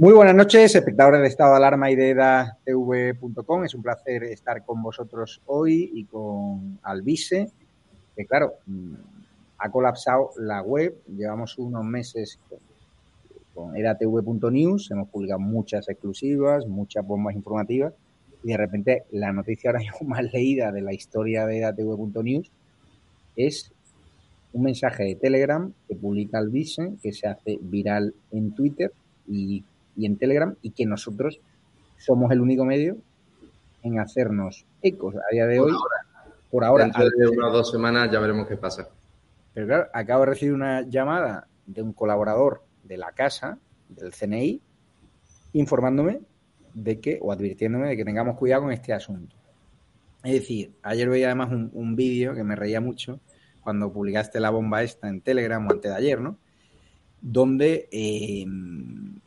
[0.00, 3.64] Muy buenas noches, espectadores de Estado de Alarma y de EDATV.com.
[3.64, 7.50] Es un placer estar con vosotros hoy y con Alvise,
[8.16, 8.94] que claro, mm,
[9.58, 10.96] ha colapsado la web.
[11.06, 12.38] Llevamos unos meses
[13.54, 17.92] con edatv.news, hemos publicado muchas exclusivas, muchas bombas informativas
[18.42, 22.50] y de repente la noticia ahora mismo más leída de la historia de edatv.news
[23.36, 23.70] es
[24.54, 28.94] un mensaje de Telegram que publica Alvise, que se hace viral en Twitter
[29.28, 29.62] y
[30.00, 31.40] y en Telegram y que nosotros
[31.98, 32.96] somos el único medio
[33.82, 35.72] en hacernos ecos a día de hoy.
[36.50, 36.84] Por ahora.
[36.84, 38.88] Dentro de una o dos semanas ya veremos qué pasa.
[39.52, 44.60] Pero claro, acabo de recibir una llamada de un colaborador de la casa, del CNI,
[45.52, 46.22] informándome
[46.72, 49.36] de que, o advirtiéndome de que tengamos cuidado con este asunto.
[50.24, 53.20] Es decir, ayer veía además un, un vídeo que me reía mucho
[53.60, 56.38] cuando publicaste la bomba esta en Telegram o antes de ayer, ¿no?
[57.22, 58.46] Donde eh,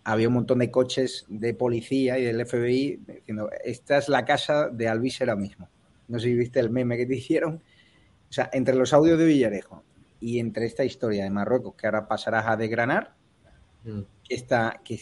[0.04, 4.70] había un montón de coches de policía y del FBI diciendo, esta es la casa
[4.70, 5.70] de Alvis ahora mismo.
[6.08, 7.56] No sé si viste el meme que te hicieron.
[8.30, 9.84] O sea, entre los audios de Villarejo
[10.20, 13.14] y entre esta historia de Marruecos que ahora pasarás a desgranar,
[13.84, 14.02] mm.
[14.28, 15.00] que está, que,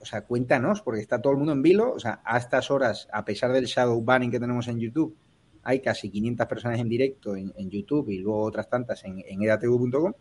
[0.00, 3.08] o sea, cuéntanos, porque está todo el mundo en vilo, o sea, a estas horas,
[3.12, 5.16] a pesar del shadow banning que tenemos en YouTube,
[5.62, 10.12] hay casi 500 personas en directo en, YouTube y luego otras tantas en, en edatv.com.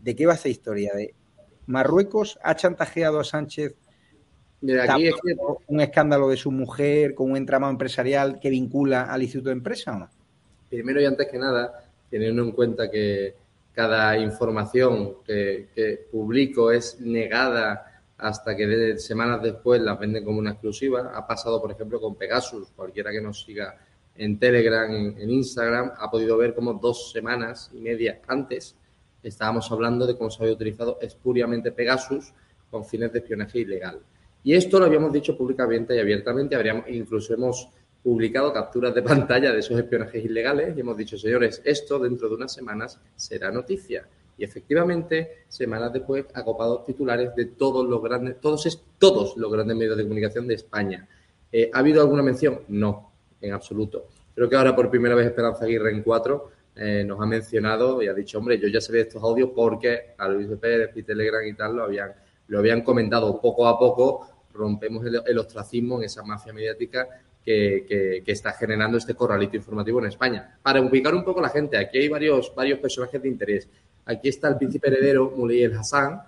[0.00, 0.92] ¿De qué va esta historia?
[0.94, 1.14] De
[1.66, 3.74] Marruecos ha chantajeado a Sánchez
[4.88, 5.10] aquí
[5.66, 9.92] un escándalo de su mujer con un entramado empresarial que vincula al Instituto de Empresa
[9.92, 10.10] o no?
[10.68, 13.34] Primero y antes que nada, teniendo en cuenta que
[13.72, 21.12] cada información que, publico es negada hasta que semanas después las venden como una exclusiva.
[21.14, 22.70] Ha pasado, por ejemplo, con Pegasus.
[22.74, 23.76] Cualquiera que nos siga
[24.16, 28.74] en Telegram, en Instagram, ha podido ver como dos semanas y media antes
[29.28, 32.32] estábamos hablando de cómo se había utilizado espuriamente Pegasus
[32.70, 34.00] con fines de espionaje ilegal.
[34.44, 37.68] Y esto lo habíamos dicho públicamente y abiertamente, habríamos, incluso hemos
[38.02, 42.36] publicado capturas de pantalla de esos espionajes ilegales y hemos dicho, señores, esto dentro de
[42.36, 44.06] unas semanas será noticia.
[44.38, 49.76] Y efectivamente, semanas después, ha copado titulares de todos los grandes, todos, todos los grandes
[49.76, 51.08] medios de comunicación de España.
[51.50, 52.60] Eh, ¿Ha habido alguna mención?
[52.68, 54.08] No, en absoluto.
[54.34, 58.08] Creo que ahora por primera vez Esperanza Aguirre en cuatro eh, nos ha mencionado y
[58.08, 61.44] ha dicho, hombre, yo ya sabía estos audios porque a Luis de Pérez y Telegram
[61.46, 62.12] y tal lo habían
[62.48, 67.06] lo habían comentado poco a poco, rompemos el, ostracismo en esa mafia mediática
[67.44, 70.58] que, está generando este corralito informativo en España.
[70.62, 73.68] Para ubicar un poco la gente, aquí hay varios, varios personajes de interés.
[74.04, 76.20] Aquí está el príncipe heredero Muley el Hassan,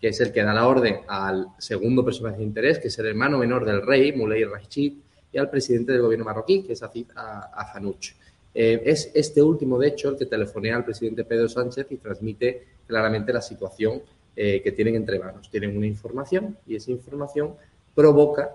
[0.00, 3.06] que es el que da la orden al segundo personaje de interés, que es el
[3.06, 4.94] hermano menor del rey, Muley Rashid,
[5.32, 8.14] y al presidente del gobierno marroquí, que es Azid Hanuch.
[8.54, 12.66] Eh, es este último, de hecho, el que telefonea al presidente Pedro Sánchez y transmite
[12.86, 14.02] claramente la situación
[14.36, 15.50] eh, que tienen entre manos.
[15.50, 17.54] Tienen una información y esa información
[17.94, 18.54] provoca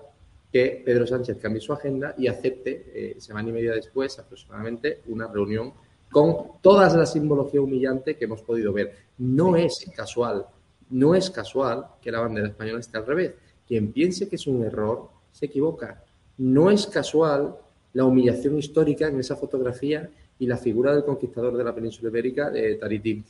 [0.51, 5.27] que Pedro Sánchez cambie su agenda y acepte, eh, semana y media después aproximadamente, una
[5.27, 5.73] reunión
[6.09, 8.95] con toda la simbología humillante que hemos podido ver.
[9.17, 10.45] No es casual,
[10.89, 13.33] no es casual que la bandera española esté al revés.
[13.67, 16.03] Quien piense que es un error se equivoca.
[16.37, 17.57] No es casual
[17.97, 20.07] la humillación histórica en esa fotografía
[20.37, 23.25] y la figura del conquistador de la península ibérica, de Taritín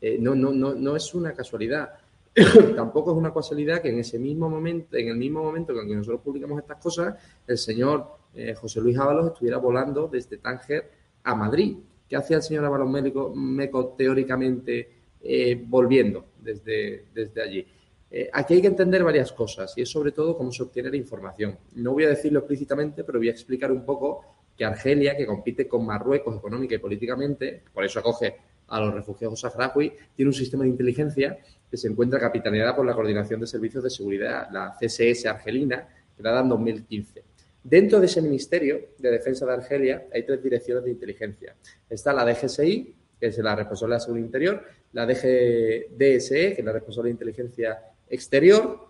[0.00, 1.90] eh, no, no, no, no es una casualidad.
[2.76, 5.96] Tampoco es una casualidad que en ese mismo momento, en el mismo momento en que
[5.96, 7.16] nosotros publicamos estas cosas,
[7.48, 10.92] el señor eh, José Luis Ábalos estuviera volando desde Tánger
[11.24, 11.78] a Madrid.
[12.08, 12.88] ¿Qué hacía el señor Ábalos
[13.34, 14.88] Meco teóricamente
[15.20, 17.66] eh, volviendo desde, desde allí?
[18.10, 20.96] Eh, aquí hay que entender varias cosas y es sobre todo cómo se obtiene la
[20.96, 21.58] información.
[21.74, 24.24] No voy a decirlo explícitamente, pero voy a explicar un poco
[24.56, 28.36] que Argelia, que compite con Marruecos económica y políticamente, por eso acoge
[28.68, 31.38] a los refugiados saharaui, tiene un sistema de inteligencia
[31.70, 36.40] que se encuentra capitaneada por la Coordinación de Servicios de Seguridad, la CSS argelina, creada
[36.40, 37.22] en 2015.
[37.62, 41.54] Dentro de ese Ministerio de Defensa de Argelia hay tres direcciones de inteligencia.
[41.88, 46.64] Está la DGSI, que es la responsable de la seguridad interior, la DGDSE, que es
[46.64, 47.78] la responsable de inteligencia
[48.10, 48.88] exterior,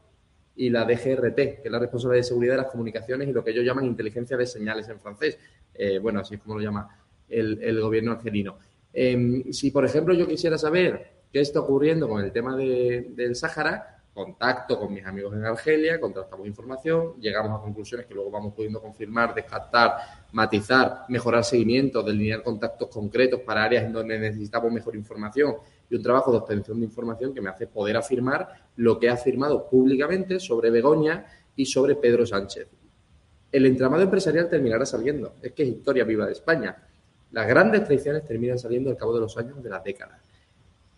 [0.58, 3.52] y la DGRT, que es la responsable de seguridad de las comunicaciones y lo que
[3.52, 5.38] ellos llaman inteligencia de señales en francés.
[5.72, 6.98] Eh, bueno, así es como lo llama
[7.28, 8.58] el, gobierno argelino.
[8.92, 13.97] Em, si, por ejemplo, yo quisiera saber qué está ocurriendo con el tema del Sáhara,
[14.18, 18.80] contacto con mis amigos en Argelia, contrastamos información, llegamos a conclusiones que luego vamos pudiendo
[18.82, 25.54] confirmar, descartar, matizar, mejorar seguimiento, delinear contactos concretos para áreas en donde necesitamos mejor información
[25.88, 29.10] y un trabajo de obtención de información que me hace poder afirmar lo que he
[29.10, 31.24] afirmado públicamente sobre Begoña
[31.54, 32.66] y sobre Pedro Sánchez.
[33.52, 35.36] El entramado empresarial terminará saliendo.
[35.40, 36.76] Es que es historia viva de España.
[37.30, 40.20] Las grandes traiciones terminan saliendo al cabo de los años, de las décadas.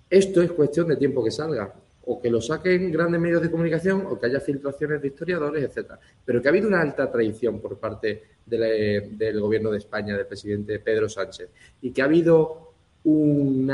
[0.09, 1.75] Esto es cuestión de tiempo que salga
[2.11, 6.01] o que lo saquen grandes medios de comunicación o que haya filtraciones de historiadores, etcétera.
[6.25, 10.81] Pero que ha habido una alta traición por parte del gobierno de España, del presidente
[10.81, 12.73] Pedro Sánchez, y que ha habido
[13.05, 13.73] un,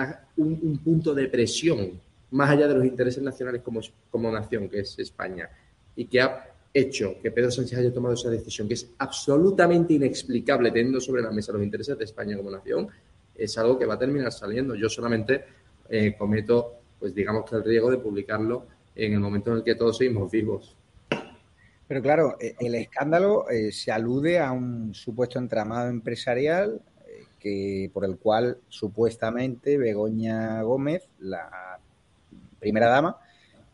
[0.84, 1.98] punto de presión
[2.32, 5.48] más allá de los intereses nacionales como, nación, que es España,
[5.96, 10.70] y que ha hecho que Pedro Sánchez haya tomado esa decisión, que es absolutamente inexplicable
[10.72, 12.86] teniendo sobre la mesa los intereses de España como nación,
[13.34, 14.74] es algo que va a terminar saliendo.
[14.74, 15.42] Yo solamente
[15.88, 19.74] eh, cometo pues digamos que el riesgo de publicarlo en el momento en el que
[19.74, 20.76] todos seguimos vivos.
[21.88, 27.90] Pero claro, e, el escándalo eh, se alude a un supuesto entramado empresarial eh, que
[27.92, 31.78] por el cual supuestamente Begoña Gómez, la
[32.58, 33.18] primera dama,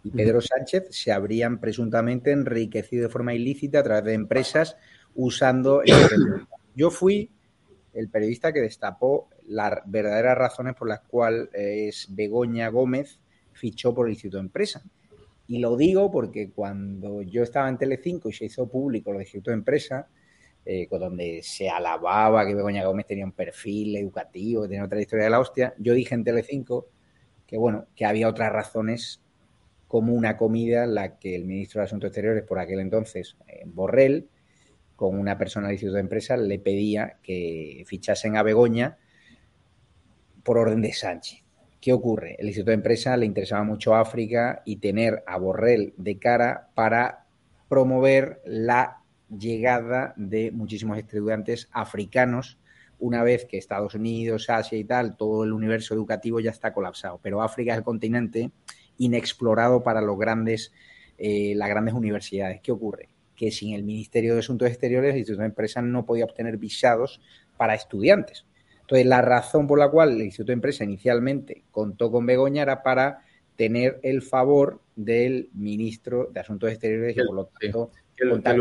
[0.05, 4.77] y Pedro Sánchez se habrían presuntamente enriquecido de forma ilícita a través de empresas
[5.15, 5.95] usando el
[6.75, 7.31] Yo fui
[7.95, 13.21] el periodista que destapó las verdaderas razones por las cuales es Begoña Gómez
[13.53, 14.83] fichó por el Instituto de Empresa.
[15.47, 19.51] Y lo digo porque cuando yo estaba en Telecinco y se hizo público el Instituto
[19.51, 20.09] de Empresa,
[20.65, 25.25] eh, donde se alababa que Begoña Gómez tenía un perfil educativo, que tenía otra historia
[25.25, 26.89] de la hostia, yo dije en Telecinco
[27.47, 29.21] que bueno, que había otras razones
[29.89, 33.65] como una comida en la que el ministro de Asuntos Exteriores por aquel entonces, eh,
[33.67, 34.29] Borrell,
[34.97, 38.97] con una persona del Instituto de Empresa, le pedía que fichasen a Begoña
[40.43, 41.43] por orden de Sánchez.
[41.81, 42.37] ¿Qué ocurre?
[42.39, 47.27] El Instituto de Empresa le interesaba mucho África y tener a Borrell de cara para
[47.69, 49.01] promover la
[49.37, 52.59] llegada de muchísimos estudiantes africanos
[53.03, 57.19] una vez que Estados Unidos, Asia y tal, todo el universo educativo ya está colapsado.
[57.21, 58.53] Pero África es el continente
[58.99, 60.73] inexplorado para los grandes,
[61.19, 62.61] eh, las grandes universidades.
[62.61, 63.09] ¿Qué ocurre?
[63.35, 67.21] Que sin el Ministerio de Asuntos Exteriores, el Instituto de Empresa no podía obtener visados
[67.57, 68.47] para estudiantes.
[68.93, 72.83] Entonces, la razón por la cual el Instituto de Empresa inicialmente contó con Begoña era
[72.83, 73.25] para
[73.57, 77.91] tener el favor del ministro de Asuntos Exteriores y, por lo tanto,
[78.29, 78.57] contar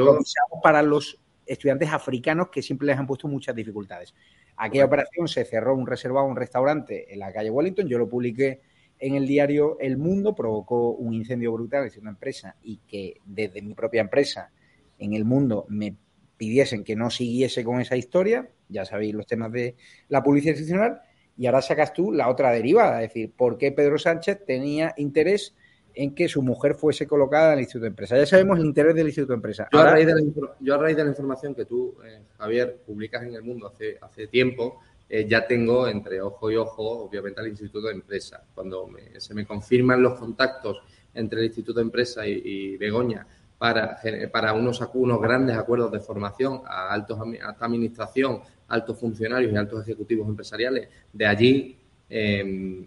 [0.63, 4.13] para los estudiantes africanos que siempre les han puesto muchas dificultades.
[4.55, 8.61] Aquella operación se cerró un reservado, un restaurante en la calle Wellington, yo lo publiqué
[9.00, 13.61] en el diario El Mundo, provocó un incendio brutal en una empresa y que desde
[13.61, 14.50] mi propia empresa
[14.97, 15.93] en El Mundo me
[16.38, 19.75] pidiesen que no siguiese con esa historia, ya sabéis los temas de
[20.10, 21.01] la publicidad institucional,
[21.38, 25.56] y ahora sacas tú la otra derivada, es decir, ¿por qué Pedro Sánchez tenía interés
[25.94, 28.18] en que su mujer fuese colocada en el Instituto de Empresa.
[28.18, 29.68] Ya sabemos el interés del Instituto de Empresa.
[29.72, 33.98] Yo, a, raíz de la, información que tú, eh, Javier, publicas en el mundo hace,
[34.01, 38.44] hace tiempo, eh, ya tengo entre ojo y ojo, obviamente, al Instituto de Empresa.
[38.54, 40.82] Cuando se me confirman los contactos
[41.13, 44.00] entre el Instituto de Empresa y, Begoña para,
[44.32, 48.40] para unos, unos grandes acuerdos de formación a altos alta administración,
[48.72, 51.78] altos funcionarios y altos ejecutivos empresariales, de allí
[52.10, 52.86] em,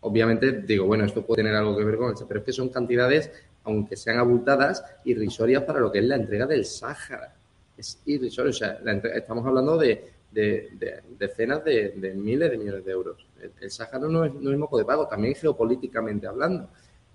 [0.00, 2.68] obviamente digo, bueno, esto puede tener algo que ver con eso, pero es que son
[2.68, 3.30] cantidades,
[3.64, 7.34] aunque sean abultadas, irrisorias para lo que es la entrega del Sáhara.
[7.76, 8.78] Es irrisorio, o sea,
[9.14, 10.12] estamos hablando de,
[11.18, 13.26] decenas de, miles de millones de euros.
[13.60, 16.68] El, Sáhara no es, no es moco de pago, también geopolíticamente hablando.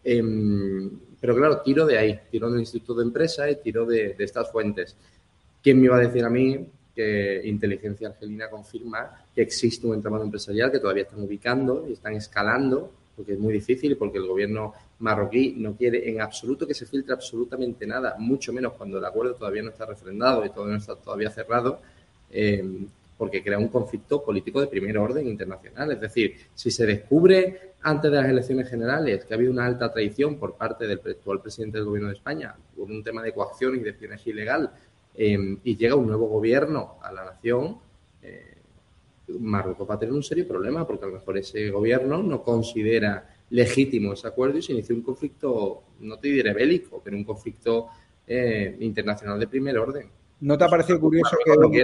[0.04, 0.90] Em,
[1.20, 4.98] pero claro, tiro de ahí, tiro del Instituto de Empresa y tiro de estas fuentes.
[5.64, 10.24] ¿Quién me iba a decir a mí que Inteligencia Argelina confirma que existe un entramado
[10.24, 14.74] empresarial que todavía están ubicando y están escalando, porque es muy difícil, porque el gobierno
[15.00, 19.36] marroquí no quiere en absoluto que se filtre absolutamente nada, mucho menos cuando el acuerdo
[19.36, 21.82] todavía no está refrendado y todo no está todavía cerrado,
[22.30, 22.64] eh,
[23.18, 25.92] porque crea un conflicto político de primer orden internacional.
[25.92, 29.92] Es decir, si se descubre antes de las elecciones generales que ha habido una alta
[29.92, 33.76] traición por parte del actual presidente del gobierno de España por un tema de coacción
[33.76, 34.72] y de espionaje ilegal
[35.16, 37.78] Em, y llega un nuevo gobierno a la nación,
[38.22, 38.58] eh,
[39.40, 43.28] Marruecos va a tener un serio problema porque a lo mejor ese gobierno no considera
[43.50, 47.88] legítimo ese acuerdo y se inicia un conflicto, no te diré bélico, pero un conflicto
[48.26, 50.10] eh, internacional de primer orden.
[50.40, 51.38] ¿No te ha parecido curioso
[51.72, 51.84] que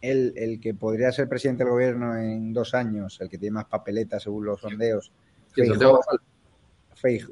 [0.00, 3.66] el, el, que podría ser presidente del gobierno en dos años, el que tiene más
[3.66, 5.12] papeletas según los sondeos,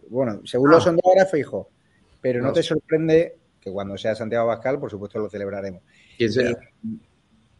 [0.09, 0.85] bueno, según los ah.
[0.85, 1.69] sondeos ahora Feijo,
[2.21, 5.83] pero no te sorprende que cuando sea Santiago Abascal, por supuesto, lo celebraremos.
[6.19, 6.57] Eh,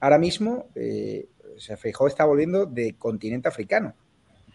[0.01, 3.95] ahora mismo, eh, se fijó está volviendo de continente africano,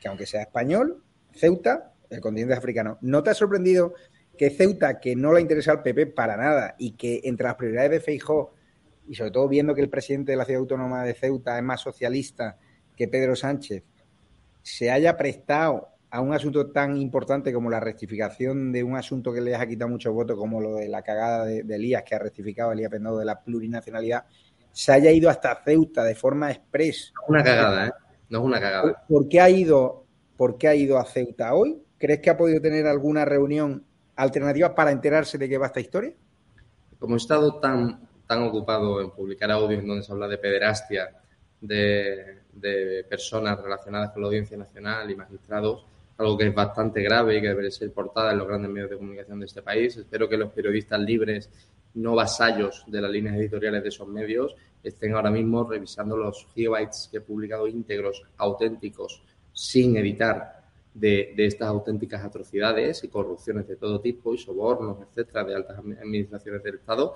[0.01, 1.01] que aunque sea español,
[1.33, 2.97] Ceuta, el continente africano.
[3.01, 3.93] ¿No te ha sorprendido
[4.37, 7.91] que Ceuta, que no le interesa al PP para nada y que entre las prioridades
[7.91, 8.53] de Feijó,
[9.07, 11.79] y sobre todo viendo que el presidente de la ciudad autónoma de Ceuta es más
[11.79, 12.57] socialista
[12.95, 13.83] que Pedro Sánchez,
[14.61, 19.41] se haya prestado a un asunto tan importante como la rectificación de un asunto que
[19.41, 22.71] le ha quitado muchos votos, como lo de la cagada de, Elías, que ha rectificado
[22.71, 24.25] Elías Pendodo de la plurinacionalidad,
[24.71, 27.91] se haya ido hasta Ceuta de forma es una cagada, ¿eh?
[28.29, 29.03] No es una cagada.
[29.07, 30.05] ¿Por qué ha ido,
[30.37, 31.81] por qué ha ido a Ceuta hoy?
[31.97, 33.83] ¿Crees que ha podido tener alguna reunión
[34.15, 36.13] alternativa para enterarse de qué va esta historia?
[36.99, 41.09] Como he estado tan, tan ocupado en publicar audios en donde se habla de pederastia,
[41.59, 45.85] de, de personas relacionadas con la Audiencia Nacional y magistrados,
[46.17, 48.97] algo que es bastante grave y que debe ser portada en los grandes medios de
[48.97, 49.95] comunicación de este país.
[49.97, 51.49] Espero que los periodistas libres,
[51.93, 57.09] no vasallos de las líneas editoriales de esos medios, estén ahora mismo revisando los gigabytes
[57.11, 60.57] que he publicado íntegros, auténticos, sin editar,
[60.93, 65.77] de, de, estas auténticas atrocidades y corrupciones de todo tipo y sobornos, etcétera, de altas
[65.77, 67.13] administraciones del Estado.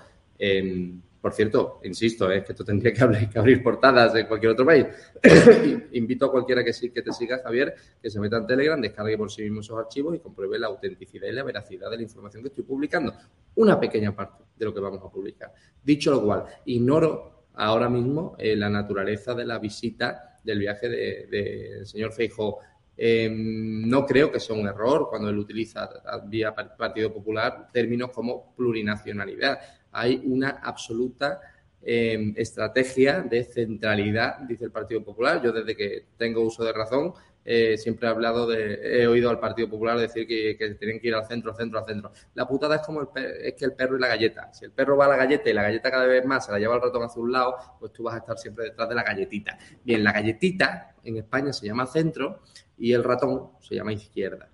[1.22, 4.88] Por cierto, insisto, es que esto tendría que abrir, portadas en cualquier otro país.
[5.92, 9.16] Invito a cualquiera que, sí, que te siga, Javier, que se meta en Telegram, descargue
[9.20, 12.42] por sí mismo esos archivos y compruebe la autenticidad y la veracidad de la información
[12.42, 13.14] que estoy publicando.
[13.54, 15.54] Una pequeña parte de lo que vamos a publicar.
[15.84, 21.30] Dicho lo cual, ignoro ahora mismo eh, la naturaleza de la visita del viaje del
[21.30, 22.58] de, señor Feijóo.
[22.98, 25.90] Em, no creo que sea un error cuando él utiliza
[26.26, 29.60] vía Partido Popular términos como plurinacionalidad
[29.92, 31.42] hay una absoluta
[31.82, 35.42] em, estrategia de centralidad, dice el Partido Popular.
[35.42, 39.40] Yo desde que tengo uso de razón eh, siempre he hablado de, he oído al
[39.40, 42.12] Partido Popular decir que, tienen que ir al centro, al centro, al centro.
[42.36, 43.08] La putada es como el
[43.42, 44.54] es que el perro y la galleta.
[44.54, 46.60] Si el perro va a la galleta y la galleta cada vez más se la
[46.60, 49.04] lleva el ratón hacia un lado, pues tú vas a estar siempre detrás de la
[49.04, 49.58] galletita.
[49.84, 52.42] Bien, la galletita en España se llama centro
[52.78, 54.48] y el ratón se llama izquierda.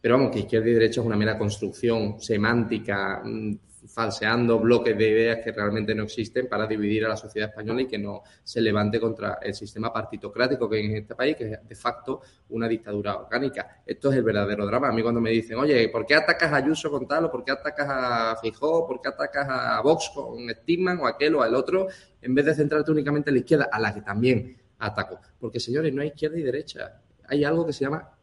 [0.00, 3.54] Pero vamos, que izquierda y derecha es una mera construcción semántica mm,
[3.86, 7.86] falseando bloques de ideas que realmente no existen para dividir a la sociedad española y
[7.86, 11.68] que no se levante contra el sistema partitocrático que hay en este país, que es
[11.68, 12.20] de facto
[12.50, 13.82] una dictadura orgánica.
[13.84, 14.88] Esto es el verdadero drama.
[14.88, 17.44] A mí cuando me dicen, oye, ¿por qué atacas a Ayuso con tal o por
[17.44, 21.54] qué atacas a Fijó, por qué atacas a Vox con Stigman o aquel o al
[21.54, 21.88] otro,
[22.20, 25.20] en vez de centrarte únicamente en la izquierda, a la que también ataco?
[25.38, 27.00] Porque, señores, no hay izquierda y derecha.
[27.26, 28.16] Hay algo que se llama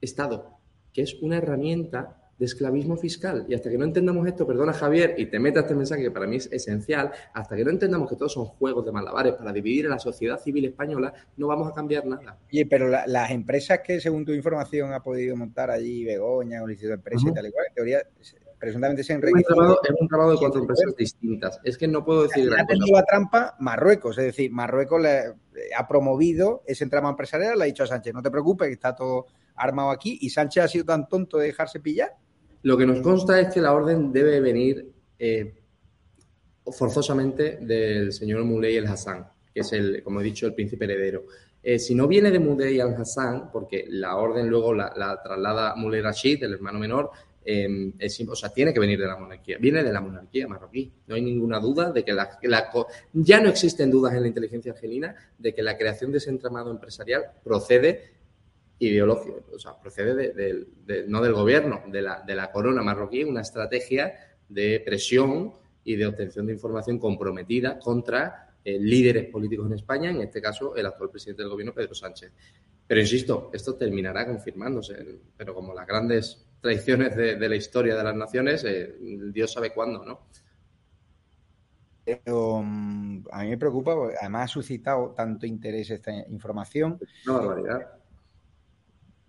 [0.00, 0.58] Estado,
[0.92, 3.44] que es una herramienta de esclavismo fiscal.
[3.48, 6.26] Y hasta que no entendamos esto, perdona Javier, y te meta este mensaje que para
[6.26, 9.86] mí es esencial, hasta que no entendamos que todos son juegos de malabares para dividir
[9.86, 12.38] a la sociedad civil española, no vamos a cambiar nada.
[12.52, 16.74] Oye, pero las empresas que según tu información ha podido montar allí, Begoña, o de
[16.74, 18.02] Empresa y tal y cual, en teoría
[18.58, 19.78] presuntamente se han registrado.
[19.82, 21.60] Es un trabajo de cuatro empresas distintas.
[21.64, 22.50] Es que no puedo decir.
[22.56, 25.34] Ha tenido la trampa Marruecos, es decir, Marruecos le
[25.76, 28.94] ha promovido ese entramado empresarial, le ha dicho a Sánchez, no te preocupes, que está
[28.94, 32.16] todo armado aquí y Sánchez ha sido tan tonto de dejarse pillar.
[32.64, 35.52] Lo que nos consta es que la orden debe venir eh,
[36.66, 41.26] forzosamente del señor Muley el Hassan, que es el, como he dicho, el príncipe heredero.
[41.62, 46.00] Eh, si no viene de Muley al Hassan, porque la orden luego la, traslada Muley
[46.00, 47.10] Rashid, el hermano menor,
[47.44, 47.92] eh,
[48.26, 49.58] o sea, tiene que venir de la monarquía.
[49.58, 50.90] Viene de la monarquía marroquí.
[51.06, 52.38] No hay ninguna duda de que la,
[53.12, 56.70] ya no existen dudas en la inteligencia argelina de que la creación de ese entramado
[56.70, 58.14] empresarial procede
[58.78, 63.40] ideológico, o sea, procede de, no del gobierno, de la, de la corona marroquí, una
[63.40, 64.14] estrategia
[64.48, 65.52] de presión
[65.84, 70.74] y de obtención de información comprometida contra eh, líderes políticos en España, en este caso
[70.74, 72.32] el actual presidente del gobierno, Pedro Sánchez.
[72.86, 78.16] Pero insisto, esto terminará confirmándose, pero como las grandes traiciones de, la historia de las
[78.16, 78.96] naciones, eh,
[79.32, 80.26] Dios sabe cuándo, ¿no?
[82.06, 86.98] Mm, a mí me preocupa, además ha suscitado tanto interés esta información.
[87.26, 88.03] Una barbaridad.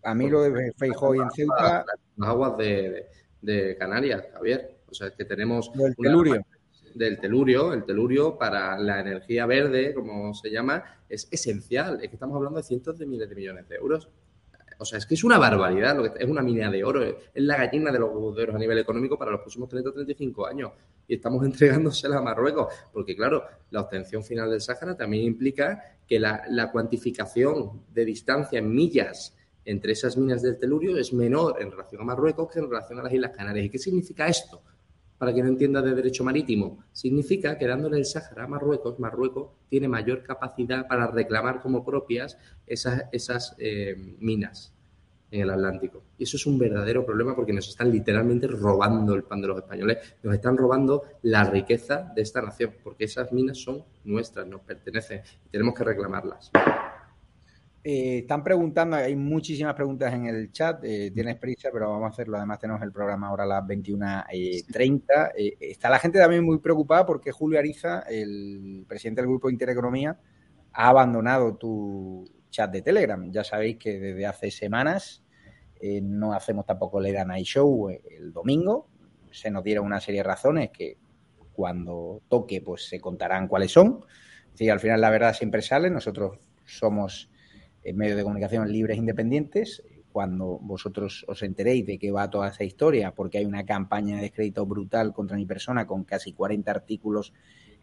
[0.05, 1.83] A mí lo de Feijóo y en Ceuta...
[2.17, 3.07] Las aguas de,
[3.41, 4.77] de Canarias, Javier.
[4.89, 5.71] O sea, es que tenemos...
[5.73, 6.45] Del telurio.
[6.93, 11.99] del telurio, el telurio para la energía verde, como se llama, es esencial.
[12.01, 14.09] Es que estamos hablando de cientos de miles de millones de euros.
[14.77, 17.15] O sea, es que es una barbaridad, lo que es una mina de oro, es
[17.35, 20.71] la gallina de los huevos a nivel económico para los próximos 30 o 35 años.
[21.07, 26.19] Y estamos entregándosela a Marruecos, porque claro, la obtención final del Sáhara también implica que
[26.19, 29.34] la, la cuantificación de distancia en millas
[29.65, 33.03] entre esas minas del telurio es menor en relación a Marruecos que en relación a
[33.03, 33.65] las Islas Canarias.
[33.65, 34.61] ¿Y qué significa esto?
[35.17, 39.49] Para quien no entienda de derecho marítimo, significa que dándole el Sáhara a Marruecos, Marruecos
[39.69, 44.73] tiene mayor capacidad para reclamar como propias esas, esas eh, minas
[45.31, 46.03] en el Atlántico.
[46.17, 49.57] Y eso es un verdadero problema porque nos están literalmente robando el pan de los
[49.57, 54.61] españoles, nos están robando la riqueza de esta nación, porque esas minas son nuestras, nos
[54.61, 56.51] pertenecen y tenemos que reclamarlas.
[57.87, 62.13] Eh, están preguntando, hay muchísimas preguntas en el chat, eh, tienes prisa, pero vamos a
[62.13, 62.35] hacerlo.
[62.35, 65.31] Además, tenemos el programa ahora a las 21.30.
[65.37, 70.19] Eh, está la gente también muy preocupada porque Julio Ariza, el presidente del Grupo Intereconomía,
[70.73, 73.31] ha abandonado tu chat de Telegram.
[73.31, 75.23] Ya sabéis que desde hace semanas
[76.01, 78.89] no hacemos tampoco el Night Show el domingo.
[79.29, 80.97] Se nos dieron una serie de razones que
[81.53, 83.99] cuando toque, pues se contarán cuáles son.
[84.45, 85.91] Es decir, al final la verdad siempre sale.
[85.91, 87.29] Nosotros somos
[87.93, 89.83] medios de comunicación libres e independientes.
[90.11, 94.23] Cuando vosotros os enteréis de qué va toda esa historia, porque hay una campaña de
[94.23, 97.33] descrédito brutal contra mi persona con casi 40 artículos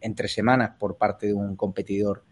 [0.01, 2.23] entre semanas por parte de un competidor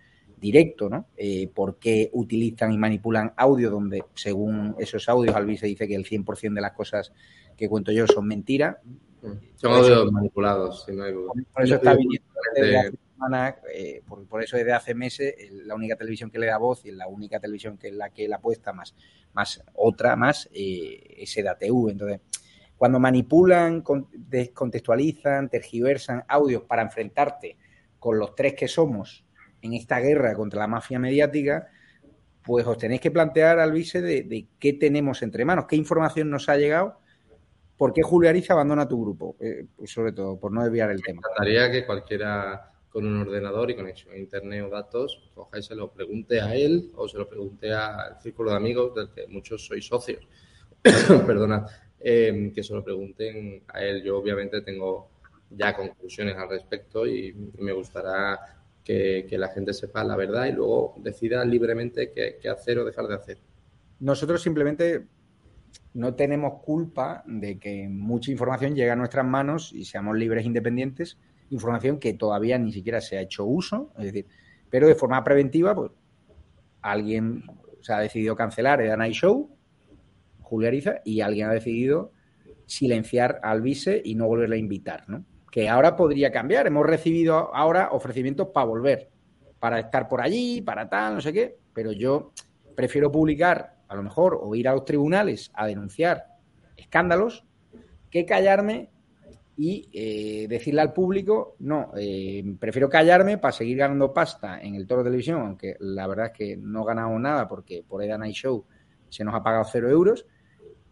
[0.41, 1.05] directo, ¿no?
[1.15, 5.93] Eh, ¿Por qué utilizan y manipulan audio donde, según esos audios, Albi se dice que
[5.93, 7.13] el 100% de las cosas
[7.55, 8.77] que cuento yo son mentiras?
[9.55, 11.31] Son audios manipulados, si no hay duda.
[11.53, 12.27] Por eso está viniendo
[13.73, 17.07] eh, por, eso desde hace meses la única televisión que le da voz y la
[17.07, 18.95] única televisión que es la que la apuesta más,
[19.33, 21.89] más otra más eh, es EDATV.
[21.89, 22.21] Entonces,
[22.77, 27.57] cuando manipulan, descontextualizan, tergiversan audios para enfrentarte
[27.99, 29.23] con los tres que somos
[29.61, 31.67] en esta guerra contra la mafia mediática,
[32.43, 36.49] pues os tenéis que plantear al vice de, qué tenemos entre manos, qué información nos
[36.49, 37.01] ha llegado
[37.81, 39.37] ¿Por qué Julio Ariza abandona tu grupo?
[39.39, 41.19] Eh, sobre todo, por no desviar el tema.
[41.19, 45.63] Me encantaría que cualquiera con un ordenador y conexión a internet o datos, coja y
[45.63, 49.27] se lo pregunte a él o se lo pregunte al círculo de amigos del que
[49.27, 50.27] muchos sois socios.
[51.25, 51.65] Perdona,
[51.99, 54.03] em, que se lo pregunten a él.
[54.03, 55.09] Yo obviamente tengo
[55.49, 58.39] ya conclusiones al respecto y, me gustará
[58.83, 63.15] que, la gente sepa la verdad y luego decida libremente qué hacer o dejar de
[63.15, 63.37] hacer.
[63.99, 65.05] Nosotros simplemente
[65.93, 70.47] no tenemos culpa de que mucha información llegue a nuestras manos y seamos libres e
[70.47, 71.17] independientes,
[71.51, 74.27] información que todavía ni siquiera se ha hecho uso, es decir,
[74.69, 75.91] pero de forma preventiva, pues
[76.81, 77.43] alguien
[77.81, 79.55] se ha decidido cancelar el Night Show,
[80.41, 82.11] Julia Ariza, y alguien ha decidido
[82.65, 85.25] silenciar al vice y no volverle a invitar, ¿no?
[85.51, 86.67] Que ahora podría cambiar.
[86.67, 89.09] Hemos recibido ahora ofrecimientos para volver,
[89.59, 92.31] para estar por allí, para tal, no sé qué, pero yo
[92.75, 96.25] prefiero publicar a lo mejor, o ir a los tribunales a denunciar
[96.77, 97.45] escándalos,
[98.09, 98.90] que callarme
[99.63, 104.87] y eh, decirle al público, no, eh, prefiero callarme para seguir ganando pasta en el
[104.87, 108.65] Toro Televisión, aunque la verdad es que no ganamos nada porque por Eda Night Show
[109.07, 110.25] se nos ha pagado cero euros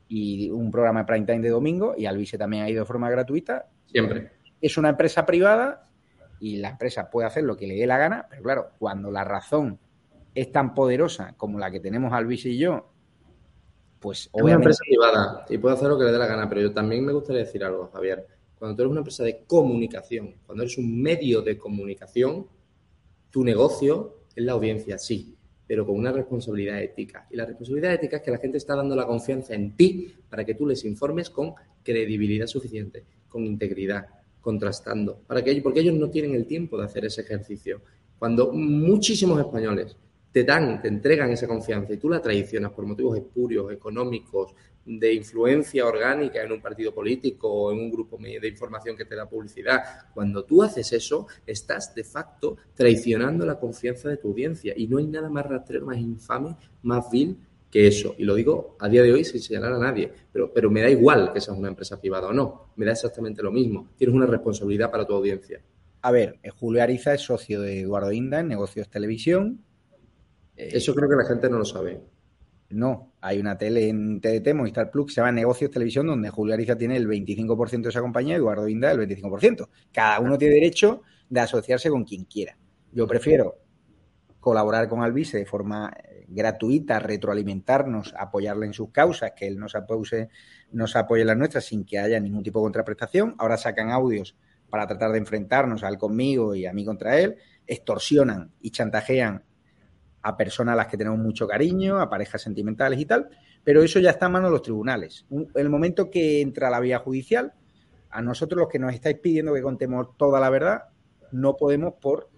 [0.08, 3.10] y un programa de prime time de domingo y Alvise también ha ido de forma
[3.10, 3.70] gratuita.
[3.88, 4.34] Siempre.
[4.62, 5.90] Es una empresa privada
[6.40, 9.24] y la empresa puede hacer lo que le dé la gana, pero claro, cuando la
[9.24, 9.80] razón
[10.36, 12.92] es tan poderosa como la que tenemos Alvis y yo,
[14.00, 16.62] pues es una empresa privada y puede hacer lo que le dé la gana, pero
[16.62, 18.39] yo también me gustaría decir algo, Javier.
[18.60, 22.46] Cuando tú eres una empresa de comunicación, cuando eres un medio de comunicación,
[23.32, 25.34] tu negocio es la audiencia, sí,
[25.66, 27.26] pero con una responsabilidad ética.
[27.32, 30.44] Y la responsabilidad ética es que la gente está dando la confianza en ti para
[30.44, 34.08] que tú les informes con credibilidad suficiente, con integridad,
[34.42, 37.82] contrastando, para que porque ellos no tienen el tiempo de hacer ese ejercicio.
[38.18, 39.96] Cuando muchísimos españoles
[40.32, 44.54] te dan, te entregan esa confianza y tú la traicionas por motivos espurios, económicos,
[44.86, 49.16] de influencia orgánica en un partido político o en un grupo de información que te
[49.16, 49.82] da publicidad.
[50.14, 54.98] Cuando tú haces eso, estás de facto traicionando la confianza de tu audiencia y no
[54.98, 57.38] hay nada más rastrero, más infame, más vil
[57.70, 58.16] que eso.
[58.18, 60.90] Y lo digo a día de hoy sin señalar a nadie, pero, pero me da
[60.90, 63.90] igual que seas una empresa privada o no, me da exactamente lo mismo.
[63.96, 65.62] Tienes una responsabilidad para tu audiencia.
[66.02, 69.64] A ver, eh, Julio Ariza es socio de Eduardo Inda en Negocios Televisión.
[70.56, 72.02] Eso creo que la gente no lo sabe.
[72.70, 76.54] No, hay una tele en TDT, Movistar Plus, que se llama Negocios Televisión, donde Julio
[76.54, 79.70] Ariza tiene el 25% de esa compañía y Eduardo Inda el 25%.
[79.92, 82.58] Cada uno tiene derecho de asociarse con quien quiera.
[82.92, 83.58] Yo prefiero
[84.40, 89.76] colaborar con Alvise de forma eh, gratuita, retroalimentarnos, apoyarle en sus causas, que él nos
[89.76, 90.30] apoye,
[90.72, 93.36] nos apoye las nuestras sin que haya ningún tipo de contraprestación.
[93.40, 94.38] Ahora sacan audios
[94.70, 99.44] para tratar de enfrentarnos a él conmigo y a mí contra él, extorsionan y chantajean
[100.22, 103.30] a personas a las que tenemos mucho cariño, a parejas sentimentales y tal,
[103.64, 105.26] pero eso ya está en manos de los tribunales.
[105.30, 107.54] En el momento que entra la vía judicial,
[108.10, 110.86] a nosotros los que nos estáis pidiendo que contemos toda la verdad,
[111.32, 112.30] no podemos por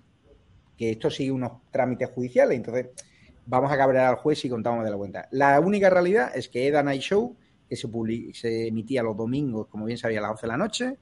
[0.78, 2.88] que esto sigue unos trámites judiciales, entonces
[3.46, 5.28] vamos a cabrear al juez y contamos de la cuenta.
[5.32, 7.38] La única realidad es que Eda Night Show,
[7.70, 7.88] que se,
[8.34, 10.98] se emitía los domingos, como bien sabía, a las 11 de la noche,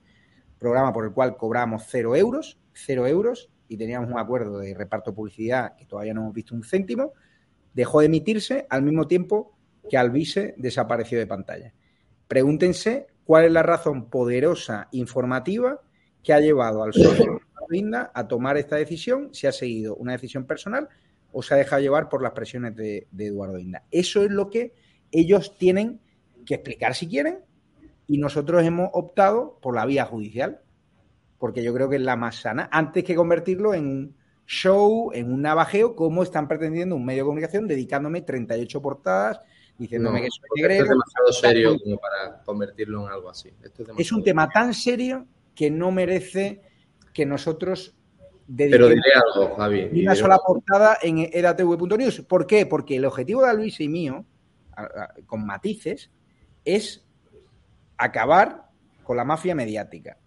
[0.58, 5.12] programa por el cual cobramos cero euros, cero euros, y teníamos un acuerdo de reparto
[5.12, 7.14] de publicidad que todavía no hemos visto un céntimo,
[7.74, 9.56] dejó de emitirse al mismo tiempo
[9.90, 11.74] que Alvise desapareció de pantalla.
[12.28, 15.80] Pregúntense cuál es la razón poderosa informativa
[16.24, 20.46] que ha llevado al socio Linda a tomar esta decisión, si ha seguido una decisión
[20.46, 20.90] personal
[21.32, 23.84] o se ha dejado llevar por las presiones de, de Eduardo Inda.
[23.92, 24.74] Eso es lo que
[25.12, 26.02] ellos tienen
[26.48, 27.42] que explicar si quieren
[28.08, 30.62] y nosotros hemos optado por la vía judicial
[31.39, 35.32] porque yo creo que es la más sana, antes que convertirlo en un show, en
[35.32, 39.39] un navajeo, como están pretendiendo un medio de comunicación, dedicándome 38 portadas,
[39.78, 40.84] diciéndome que soy negrero.
[40.84, 43.52] es demasiado serio como para convertirlo en algo así.
[43.97, 45.25] es, un tema tan serio
[45.56, 46.62] que no merece
[47.13, 47.95] que nosotros
[48.56, 50.02] Pero algo, Javi.
[50.02, 52.21] Una sola portada en edatv.news.
[52.21, 52.65] ¿Por qué?
[52.65, 54.25] Porque el objetivo de Luis y mío,
[55.25, 56.12] con matices,
[56.65, 57.06] es
[57.97, 58.69] acabar
[59.04, 60.17] con la mafia mediática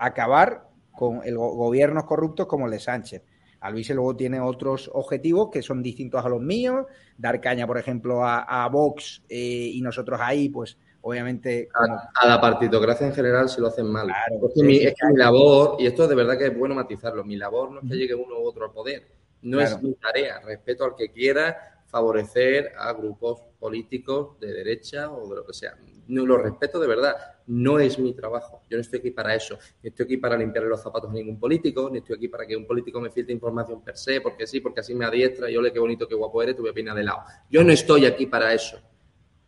[0.00, 3.22] acabar con el gobiernos corruptos como el de Sánchez.
[3.60, 6.86] Alvise luego tiene otros objetivos que son distintos a los míos,
[7.18, 11.68] dar caña, por ejemplo, a, Vox eh, y nosotros ahí, pues obviamente...
[11.74, 14.08] A, la partitocracia en general se lo hacen mal.
[14.08, 17.80] es, que mi, labor, y esto de verdad que es bueno matizarlo, mi labor no
[17.80, 19.06] es que llegue uno u otro al poder,
[19.42, 25.28] no es mi tarea, respeto al que quiera favorecer a grupos políticos de derecha o
[25.28, 25.76] de lo que sea
[26.10, 27.14] no lo respeto de verdad.
[27.46, 28.62] No es mi trabajo.
[28.68, 29.58] Yo no estoy aquí para eso.
[29.82, 32.56] Ni estoy aquí para limpiarle los zapatos a ningún político, ni estoy aquí para que
[32.56, 35.72] un político me filtre información per se, porque sí, porque así me adiestra y ole,
[35.72, 37.20] qué bonito, qué guapo eres, te voy a de lado.
[37.48, 38.78] Yo no estoy aquí para eso.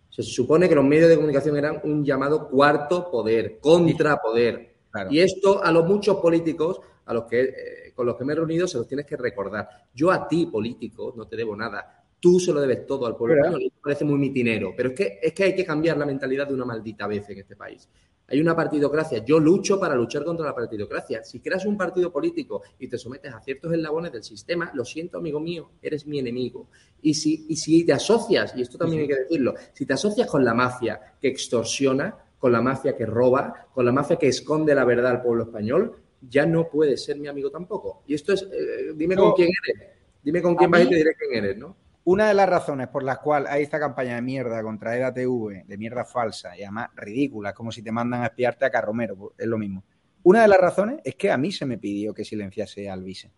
[0.09, 4.73] Se supone que los medios de comunicación eran un llamado cuarto poder, contrapoder.
[5.11, 8.37] Y esto a los muchos políticos a los que, eh, con los que me he
[8.37, 9.69] reunido se los tienes que recordar.
[9.95, 13.35] Yo a ti, político, no te debo nada tú se lo debes todo al pueblo
[13.35, 13.63] español.
[13.65, 16.55] me parece muy mitinero, pero es que, es que hay que cambiar la mentalidad de
[16.55, 17.89] una maldita vez en este país.
[18.29, 19.25] Hay una partidocracia.
[19.25, 21.25] Yo lucho para luchar contra la partidocracia.
[21.25, 25.19] Si creas un partido político y te sometes a ciertos eslabones del sistema, lo siento,
[25.19, 26.69] amigo mío, eres mi enemigo.
[27.03, 30.29] Y si, y si te asocias, y esto también hay que decirlo, si te asocias
[30.29, 34.77] con la mafia que extorsiona, con la mafia que roba, con la mafia que esconde
[34.77, 35.97] la verdad al pueblo español,
[36.31, 38.05] ya no puedes ser mi amigo tampoco.
[38.07, 39.89] Y esto es, eh, dime con quién eres.
[40.23, 41.82] Dime con quién vas y te diré quién eres, ¿no?
[42.05, 45.79] Una de las razones por las cuales hay esta campaña de mierda contra EDATV, de
[45.79, 49.47] mierda falsa y además ridícula, como si te mandan a espiarte a Carromero, pues, es
[49.47, 49.85] lo mismo.
[50.25, 53.31] Una de las razones es que a mí se me pidió que silenciase a Alvise.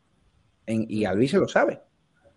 [0.67, 1.83] y Alvise lo sabe.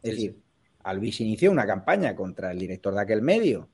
[0.03, 0.37] Es decir,
[0.83, 3.69] Alvise inició una campaña contra el director de aquel medio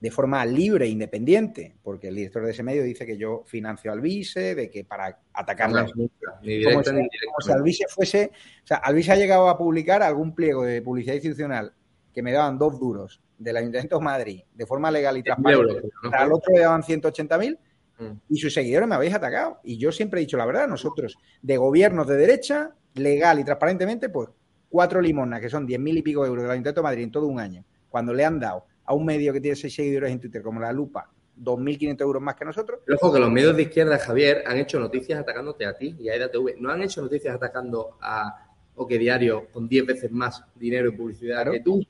[0.00, 3.90] de forma libre e independiente, porque el director de ese medio dice que yo financio
[3.90, 6.08] a Alvise, de que para atacarme como,
[6.42, 8.30] si, Alvise fuese,
[8.64, 11.74] o sea, Alvise ha llegado a publicar algún pliego de publicidad institucional
[12.14, 15.82] que me daban dos duros del Ayuntamiento de Madrid de forma legal y transparente,
[16.12, 17.58] al otro le daban 180.000
[17.98, 18.04] mm.
[18.30, 19.60] y sus seguidores me habéis atacado.
[19.62, 24.08] Y yo siempre he dicho la verdad, nosotros de gobiernos de derecha, legal y transparentemente,
[24.08, 24.30] pues
[24.70, 27.38] cuatro limonas, que son 10.000 y pico euros del Ayuntamiento de Madrid en todo un
[27.38, 30.58] año, cuando le han dado a un medio que tiene seis seguidores en Twitter como
[30.58, 31.08] La Lupa
[31.40, 32.80] 2.500 euros más que nosotros.
[32.92, 36.16] Ojo, que los medios de izquierda, Javier, han hecho noticias atacándote a ti y a
[36.16, 36.56] EDATV.
[36.58, 40.96] No han hecho noticias atacando a o que diario con 10 veces más dinero en
[40.96, 41.80] publicidad que tú.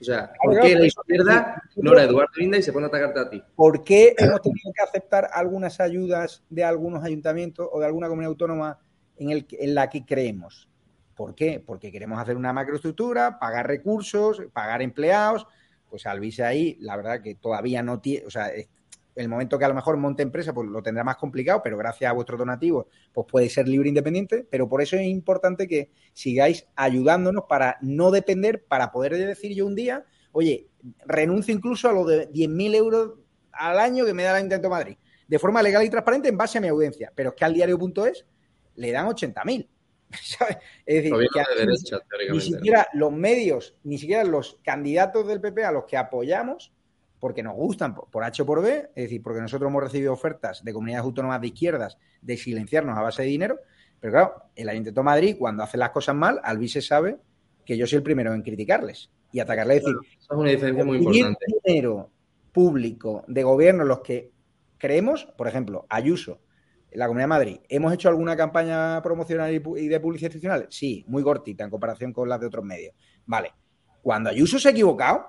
[0.00, 3.20] O sea, ¿por qué la izquierda no la Eduardo Inda y se pone a atacarte
[3.20, 3.42] a ti?
[3.54, 8.30] ¿Por qué hemos tenido que aceptar algunas ayudas de algunos ayuntamientos o de alguna comunidad
[8.30, 8.78] autónoma
[9.18, 10.68] en, el, en la que creemos?
[11.14, 11.62] ¿Por qué?
[11.64, 15.46] Porque queremos hacer una macroestructura, pagar recursos, pagar empleados.
[15.94, 18.50] Pues Alvise ahí, la verdad que todavía no tiene, o sea,
[19.14, 22.10] el momento que a lo mejor monte empresa, pues lo tendrá más complicado, pero gracias
[22.10, 24.44] a vuestros donativos, pues puede ser libre e independiente.
[24.50, 29.66] Pero por eso es importante que sigáis ayudándonos para no depender, para poder decir yo
[29.66, 30.66] un día, oye,
[31.06, 33.12] renuncio incluso a lo de 10.000 euros
[33.52, 34.96] al año que me da el Intento Madrid,
[35.28, 37.12] de forma legal y transparente en base a mi audiencia.
[37.14, 38.26] Pero es que al diario.es
[38.74, 39.68] le dan 80.000.
[40.86, 41.14] Es decir,
[42.30, 46.72] ni siquiera los medios, ni siquiera los candidatos del PP a los que apoyamos,
[47.18, 50.62] porque nos gustan por H o por B, es decir, porque nosotros hemos recibido ofertas
[50.62, 53.60] de comunidades autónomas de izquierdas de silenciarnos a base de dinero,
[54.00, 57.16] pero claro, el Ayuntamiento de Madrid, cuando hace las cosas mal, Alvise sabe
[57.64, 59.78] que yo soy el primero en criticarles y atacarles.
[59.78, 61.46] Es decir, es una diferencia muy importante.
[61.64, 62.10] dinero
[62.52, 64.30] público de gobierno, los que
[64.76, 66.40] creemos, por ejemplo, Ayuso,
[66.94, 70.66] la Comunidad de Madrid, ¿hemos hecho alguna campaña promocional y de publicidad institucional?
[70.70, 72.94] Sí, muy cortita en comparación con las de otros medios.
[73.26, 73.52] Vale.
[74.00, 75.26] Cuando Ayuso se ha equivocado,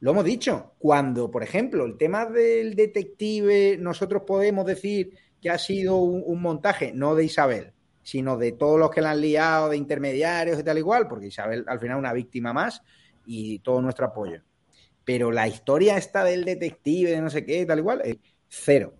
[0.00, 0.74] lo hemos dicho.
[0.78, 6.92] Cuando, por ejemplo, el tema del detective, nosotros podemos decir que ha sido un, montaje,
[6.92, 10.78] no de Isabel, sino de todos los que la han liado, de intermediarios y tal
[10.78, 12.82] igual, porque Isabel al final es una víctima más
[13.24, 14.42] y todo nuestro apoyo.
[15.04, 18.02] Pero la historia esta del detective, de no sé qué, tal igual,
[18.48, 18.94] cero.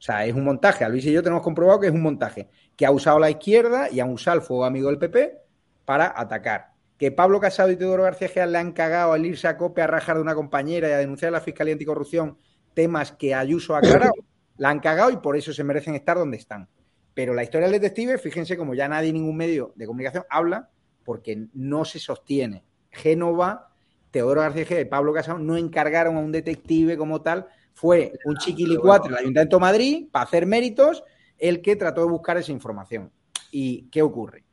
[0.00, 0.88] O sea, es un montaje.
[0.88, 4.00] Luis y yo tenemos comprobado que es un montaje que ha usado la izquierda y
[4.00, 5.36] ha usado el fuego amigo del PP
[5.84, 6.72] para atacar.
[6.96, 9.86] Que Pablo Casado y Teodoro García Geal le han cagado al irse a COPE a
[9.86, 12.38] rajar de una compañera y a denunciar a la Fiscalía Anticorrupción
[12.72, 14.14] temas que Ayuso ha aclarado.
[14.56, 16.66] la han cagado y por eso se merecen estar donde están.
[17.12, 20.70] Pero la historia del detective, fíjense como ya nadie, ningún medio de comunicación habla,
[21.04, 22.64] porque no se sostiene.
[22.90, 23.69] Génova,
[24.10, 27.46] Teodoro García y Pablo Casado no encargaron a un detective como tal
[27.80, 31.02] fue un chiquilicuatre del Ayuntamiento de Madrid, para hacer méritos,
[31.38, 33.10] el que trató de buscar esa información.
[33.50, 34.44] ¿Y qué ocurre?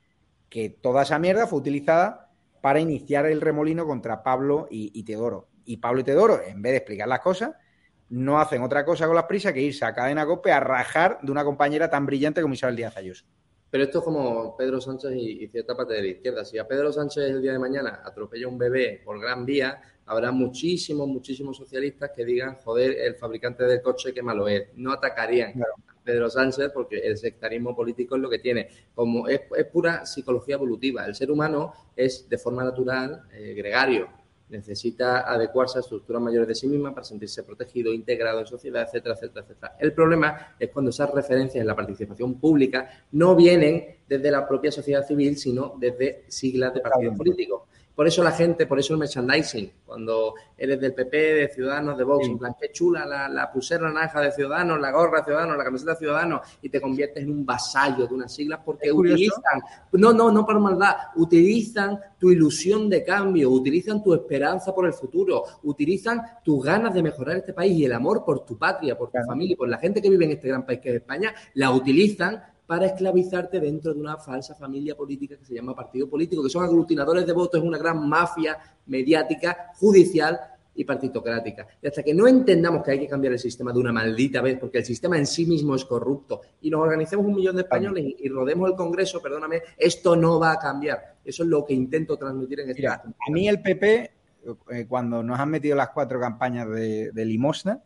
[0.49, 5.49] Que toda esa mierda fue utilizada para iniciar el remolino contra Pablo y, Teodoro.
[5.65, 7.51] Y Pablo y Teodoro, en vez de explicar las cosas,
[8.09, 11.29] no hacen otra cosa con las prisas que irse a cadena cope a rajar de
[11.29, 13.25] una compañera tan brillante como Isabel Díaz Ayuso.
[13.69, 16.45] Pero esto es como Pedro Sánchez y, y, cierta parte de la izquierda.
[16.45, 20.31] Si a Pedro Sánchez el día de mañana atropella un bebé por gran vía, habrá
[20.31, 24.69] muchísimos, muchísimos socialistas que digan, joder, el fabricante del coche qué malo es.
[24.75, 28.69] No atacarían a Pedro Sánchez porque el sectarismo político es lo que tiene.
[28.95, 31.05] Como es, pura psicología evolutiva.
[31.05, 34.07] El ser humano es de forma natural eh, gregario.
[34.49, 39.15] Necesita adecuarse a estructuras mayores de sí misma para sentirse protegido, integrado en sociedad, etcétera,
[39.15, 39.75] etcétera, etcétera.
[39.79, 44.71] El problema es cuando esas referencias en la participación pública no vienen desde la propia
[44.71, 47.63] sociedad civil, sino desde siglas de partidos políticos.
[47.97, 52.03] Por eso la gente, por eso el merchandising, cuando eres del PP, de Ciudadanos, de
[52.03, 55.57] Vox, en plan, qué chula la, la pulsera naranja de Ciudadanos, la gorra de Ciudadanos,
[55.57, 59.61] la camiseta de Ciudadanos, y te conviertes en un vasallo de unas siglas porque utilizan,
[59.93, 64.93] no, no, no por maldad, utilizan tu ilusión de cambio, utilizan tu esperanza por el
[64.93, 69.09] futuro, utilizan tus ganas de mejorar este país y el amor por tu patria, por
[69.09, 71.71] tu familia, por la gente que vive en este gran país que es España, la
[71.71, 76.49] utilizan para esclavizarte dentro de una falsa familia política que se llama partido político, que
[76.49, 80.37] son aglutinadores de votos, es una gran mafia mediática, judicial
[80.75, 81.65] y partitocrática.
[81.81, 84.59] Y hasta que no entendamos que hay que cambiar el sistema de una maldita vez,
[84.59, 88.15] porque el sistema en sí mismo es corrupto, y nos organicemos un millón de españoles
[88.19, 91.15] y, rodemos el Congreso, perdóname, esto no va a cambiar.
[91.23, 94.11] Eso es lo que intento transmitir en este Mira, A mí el PP,
[94.71, 97.81] eh, cuando nos han metido las cuatro campañas de, de limosna,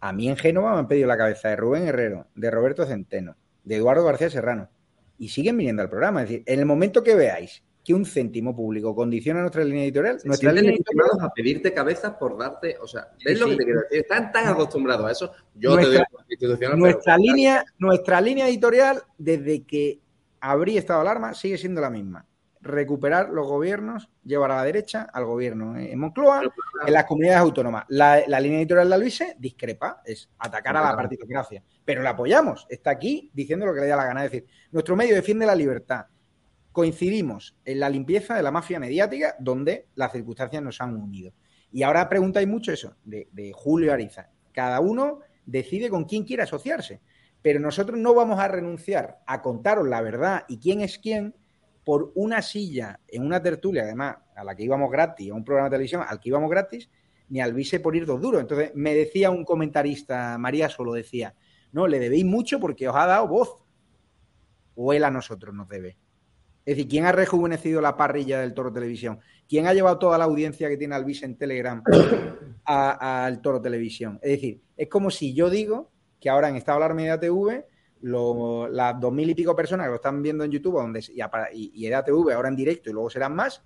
[0.00, 3.36] a mí en Génova me han pedido la cabeza de Rubén Herrero, de Roberto Centeno,
[3.66, 4.70] de Eduardo García Serrano.
[5.18, 6.22] Y siguen viniendo al programa.
[6.22, 10.18] Es decir, en el momento que veáis que un céntimo público condiciona nuestra línea editorial,
[10.24, 11.08] nuestra línea editorial...
[11.20, 14.00] a pedirte cabezas por darte, o sea, ¿ves lo que te quiero decir?
[14.00, 15.32] Están tan acostumbrados a eso.
[15.54, 20.00] Yo nuestra, te doy nuestra línea, nuestra línea editorial, desde que
[20.40, 22.26] habría estado alarma, sigue siendo la misma
[22.66, 26.42] recuperar los gobiernos, llevar a la derecha al gobierno en Moncloa,
[26.86, 27.84] en las comunidades autónomas.
[27.88, 32.90] La, línea editorial de Alvise discrepa, es atacar a la partitocracia, pero la apoyamos, está
[32.90, 34.24] aquí diciendo lo que le da la gana.
[34.24, 36.06] Es decir, nuestro medio defiende la libertad.
[36.72, 41.32] Coincidimos en la limpieza de la mafia mediática donde las circunstancias nos han unido.
[41.72, 44.30] Y ahora preguntáis mucho eso, de, de Julio Ariza.
[44.52, 47.00] Cada uno decide con quién quiere asociarse,
[47.42, 51.34] pero nosotros no vamos a renunciar a contaros la verdad y quién es quién
[51.86, 55.68] por una silla en una tertulia, además, a la que íbamos gratis, a un programa
[55.68, 56.90] de televisión al que íbamos gratis,
[57.28, 58.40] ni al vise por ir dos duros.
[58.40, 61.36] Entonces, me decía un comentarista, María solo decía,
[61.70, 63.62] no, le debéis mucho porque os ha dado voz.
[64.74, 65.96] O él a nosotros nos debe.
[66.64, 69.20] Es decir, ¿quién ha rejuvenecido la parrilla del Toro Televisión?
[69.48, 71.84] ¿Quién ha llevado toda la audiencia que tiene Alvis en Telegram
[72.64, 74.18] al Toro Televisión?
[74.22, 77.20] Es decir, es como si yo digo que ahora en Estado Media
[78.00, 81.86] TV, las dos mil y pico personas que lo están viendo en YouTube donde, y,
[81.86, 83.62] y, TV ahora en directo y luego serán más,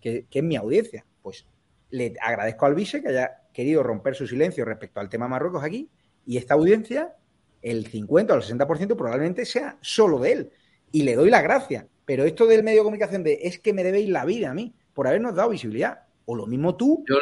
[0.00, 1.04] que, es mi audiencia.
[1.22, 1.46] Pues
[1.90, 5.88] le agradezco al Vice que haya querido romper su silencio respecto al tema Marruecos aquí
[6.26, 7.14] y esta audiencia,
[7.62, 10.50] el 50 o el 60% probablemente sea solo de él.
[10.92, 11.88] Y le doy la gracia.
[12.04, 14.74] Pero esto del medio de comunicación de es que me debéis la vida a mí
[14.92, 16.02] por habernos dado visibilidad.
[16.26, 17.04] O lo mismo tú.
[17.06, 17.16] Yo,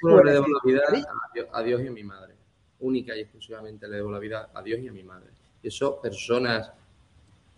[0.00, 0.80] solo le debo la vida
[1.52, 2.34] a Dios, y a mi madre.
[2.80, 5.30] Única y exclusivamente le debo la vida a Dios y a mi madre.
[5.62, 6.72] Eso, personas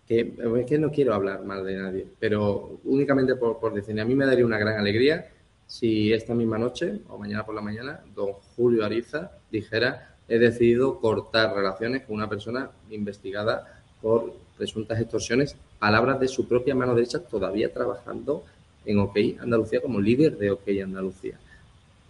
[0.07, 4.27] que no quiero hablar mal de nadie, pero únicamente por, por decir, a mí me
[4.27, 5.31] daría una gran alegría
[5.69, 10.99] si esta misma noche o mañana por la mañana don Julio Ariza dijera he decidido
[10.99, 17.21] cortar relaciones con una persona investigada por presuntas extorsiones, palabras de su propia mano derecha
[17.21, 18.45] todavía trabajando
[18.85, 21.39] en OK Andalucía como líder de OK Andalucía.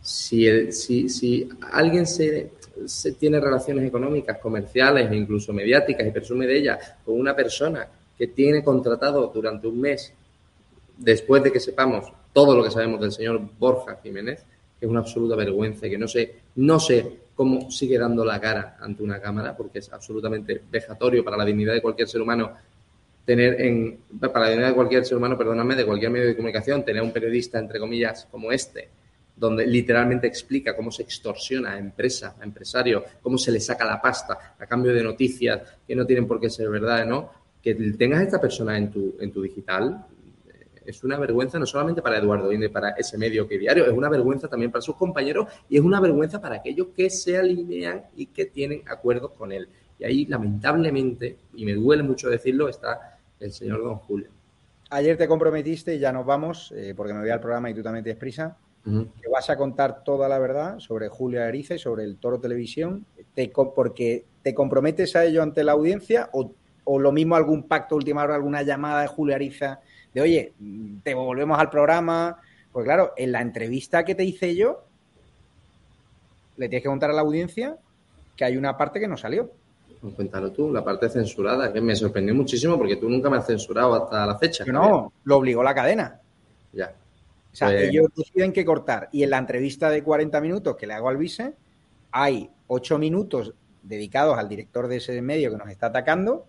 [0.03, 2.53] Si, si, si alguien se,
[3.19, 7.87] tiene relaciones económicas, comerciales e incluso mediáticas y presume de ellas con una persona
[8.17, 10.13] que tiene contratado durante un mes,
[10.97, 14.45] después de que sepamos todo lo que sabemos del señor Borja Jiménez,
[14.79, 18.41] que es una absoluta vergüenza y que no sé, no sé cómo sigue dando la
[18.41, 22.53] cara ante una cámara, porque es absolutamente vejatorio para la dignidad de cualquier ser humano
[23.25, 26.85] tener en, para la dignidad de cualquier ser humano, perdóname, de cualquier medio de comunicación,
[26.85, 28.89] tener un periodista, entre comillas, como este,
[29.41, 34.01] donde literalmente explica cómo se extorsiona a empresa, a empresario, cómo se le saca la
[34.01, 37.31] pasta a cambio de noticias que no tienen por qué ser verdad, ¿no?
[37.63, 40.05] Que tengas a esta persona en tu, en tu digital,
[40.85, 44.11] es una vergüenza no solamente para Eduardo Inde, para ese medio que diario, es una
[44.11, 48.27] vergüenza también para sus compañeros y es una vergüenza para aquellos que se alinean y
[48.27, 49.69] que tienen acuerdos con él.
[49.99, 54.29] Y ahí, lamentablemente, y me duele mucho decirlo, está el señor don Julio.
[54.91, 57.83] Ayer te comprometiste y ya nos vamos, eh, porque me voy al programa y tú
[57.83, 62.05] también tienes prisa, que vas a contar toda la verdad sobre Julio Ariza y sobre
[62.05, 66.53] el Toro Televisión, te, porque te comprometes a ello ante la audiencia o,
[66.85, 69.81] o lo mismo algún pacto última hora, alguna llamada de Julio Ariza
[70.15, 70.53] de oye,
[71.03, 72.39] te volvemos al programa.
[72.73, 74.85] Pues claro, en la entrevista que te hice yo,
[76.57, 77.77] le tienes que contar a la audiencia
[78.37, 79.51] que hay una parte que no salió.
[80.01, 83.47] Pues cuéntalo tú, la parte censurada, que me sorprendió muchísimo porque tú nunca me has
[83.47, 84.65] censurado hasta la fecha.
[84.65, 86.21] no, lo obligó la cadena.
[86.73, 86.93] Ya.
[87.53, 89.09] O sea, pues ellos deciden que cortar.
[89.13, 91.55] Y en la entrevista de 40 minutos que le hago al vice,
[92.13, 96.47] hay 8 minutos dedicados al director de ese medio que nos está atacando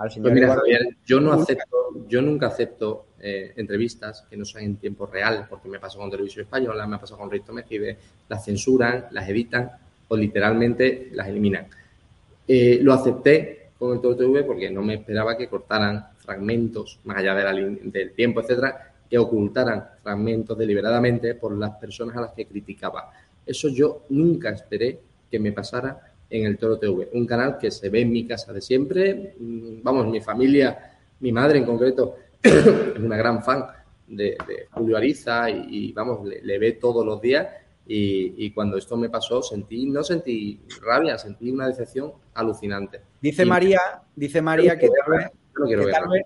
[0.00, 4.76] pues mira, Javier, yo no acepto, yo nunca acepto eh, entrevistas que no sean en
[4.76, 7.98] tiempo real, porque me pasó con Televisión Española, me ha pasado con Risto Mejide,
[8.28, 9.70] las censuran, las editan
[10.08, 11.66] o literalmente las eliminan.
[12.48, 17.34] Eh, lo acepté con el TV porque no me esperaba que cortaran fragmentos, más allá
[17.34, 23.10] del tiempo, etcétera, que ocultaran fragmentos deliberadamente por las personas a las que criticaba.
[23.44, 27.88] Eso yo nunca esperé que me pasara en el Toro TV, un canal que se
[27.88, 29.34] ve en mi casa de siempre.
[29.38, 33.66] Mm, vamos, mi familia, mi madre en concreto, es una gran fan
[34.06, 34.36] de,
[34.70, 37.48] Julio Ariza y, vamos, le, ve todos los días.
[37.92, 43.00] Y, cuando esto me pasó, sentí, no sentí rabia, sentí una decepción alucinante.
[43.20, 43.80] Dice María,
[44.14, 45.30] dice María que, tal vez,
[45.66, 46.22] que, tal vez,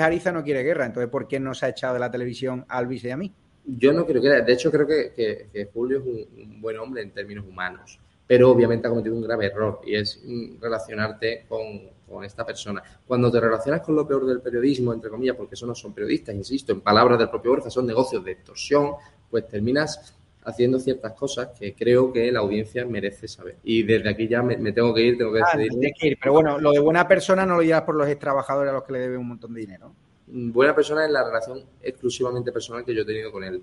[0.00, 0.86] Ariza no quiere guerra.
[0.86, 3.32] Entonces, ¿por qué no se ha echado de la televisión a Alvis y a mí?
[3.64, 4.40] Yo no quiero guerra.
[4.42, 8.90] De hecho, creo que, Julio es un buen hombre en términos humanos pero obviamente ha
[8.90, 10.20] cometido un grave error y es
[10.60, 12.82] relacionarte con, esta persona.
[13.04, 16.36] Cuando te relacionas con lo peor del periodismo, entre comillas, porque eso no son periodistas,
[16.36, 18.92] insisto, en palabras del propio Borja, son negocios de extorsión,
[19.28, 20.15] pues terminas
[20.46, 23.56] haciendo ciertas cosas que creo que la audiencia merece saber.
[23.64, 25.92] Y desde aquí ya me, tengo que ir, tengo que ah, decidir.
[25.98, 28.74] que ir, pero bueno, lo de buena persona no lo llevas por los trabajadores a
[28.74, 29.92] los que le debe un montón de dinero.
[30.28, 33.60] Mm, buena persona es la relación exclusivamente personal que yo he tenido con él.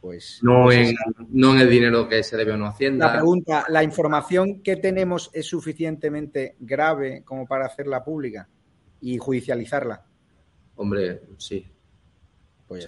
[0.00, 0.96] Pues, no, pues en,
[1.30, 3.06] no en el dinero que se debe o no Hacienda.
[3.06, 8.48] La pregunta, ¿la información que tenemos es suficientemente grave como para hacerla pública
[9.02, 10.02] y judicializarla?
[10.76, 11.66] Hombre, sí.
[12.66, 12.86] Pues